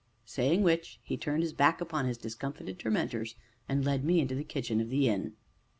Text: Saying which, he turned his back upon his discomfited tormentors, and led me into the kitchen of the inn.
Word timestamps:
Saying 0.25 0.63
which, 0.63 0.99
he 1.03 1.15
turned 1.15 1.43
his 1.43 1.53
back 1.53 1.79
upon 1.79 2.07
his 2.07 2.17
discomfited 2.17 2.79
tormentors, 2.79 3.35
and 3.69 3.85
led 3.85 4.03
me 4.03 4.19
into 4.19 4.33
the 4.33 4.43
kitchen 4.43 4.81
of 4.81 4.89
the 4.89 5.07
inn. 5.07 5.33